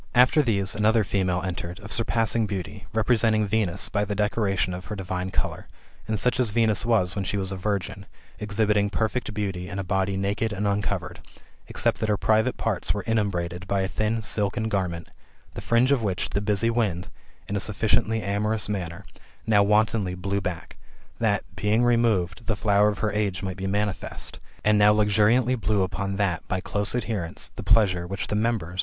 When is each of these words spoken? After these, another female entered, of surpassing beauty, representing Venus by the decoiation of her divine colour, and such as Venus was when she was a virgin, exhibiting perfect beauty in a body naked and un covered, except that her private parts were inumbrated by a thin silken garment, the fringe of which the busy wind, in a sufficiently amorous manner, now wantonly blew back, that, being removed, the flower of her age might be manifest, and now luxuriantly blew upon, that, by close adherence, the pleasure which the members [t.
After 0.15 0.41
these, 0.41 0.73
another 0.73 1.03
female 1.03 1.43
entered, 1.43 1.79
of 1.81 1.91
surpassing 1.91 2.47
beauty, 2.47 2.87
representing 2.91 3.45
Venus 3.45 3.87
by 3.87 4.03
the 4.03 4.15
decoiation 4.15 4.73
of 4.75 4.85
her 4.85 4.95
divine 4.95 5.29
colour, 5.29 5.67
and 6.07 6.17
such 6.17 6.39
as 6.39 6.49
Venus 6.49 6.83
was 6.87 7.15
when 7.15 7.23
she 7.23 7.37
was 7.37 7.51
a 7.51 7.55
virgin, 7.55 8.07
exhibiting 8.39 8.89
perfect 8.89 9.31
beauty 9.31 9.69
in 9.69 9.77
a 9.77 9.83
body 9.83 10.17
naked 10.17 10.51
and 10.51 10.67
un 10.67 10.81
covered, 10.81 11.19
except 11.67 11.99
that 11.99 12.09
her 12.09 12.17
private 12.17 12.57
parts 12.57 12.95
were 12.95 13.03
inumbrated 13.03 13.67
by 13.67 13.81
a 13.81 13.87
thin 13.87 14.23
silken 14.23 14.69
garment, 14.69 15.09
the 15.53 15.61
fringe 15.61 15.91
of 15.91 16.01
which 16.01 16.29
the 16.31 16.41
busy 16.41 16.71
wind, 16.71 17.09
in 17.47 17.55
a 17.55 17.59
sufficiently 17.59 18.23
amorous 18.23 18.67
manner, 18.67 19.05
now 19.45 19.61
wantonly 19.61 20.15
blew 20.15 20.41
back, 20.41 20.77
that, 21.19 21.43
being 21.55 21.83
removed, 21.83 22.47
the 22.47 22.55
flower 22.55 22.89
of 22.89 22.97
her 23.05 23.11
age 23.11 23.43
might 23.43 23.55
be 23.55 23.67
manifest, 23.67 24.39
and 24.65 24.79
now 24.79 24.91
luxuriantly 24.91 25.53
blew 25.53 25.83
upon, 25.83 26.15
that, 26.15 26.41
by 26.47 26.59
close 26.59 26.95
adherence, 26.95 27.51
the 27.55 27.61
pleasure 27.61 28.07
which 28.07 28.25
the 28.25 28.35
members 28.35 28.79
[t. 28.79 28.79